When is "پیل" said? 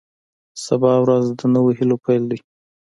2.05-2.23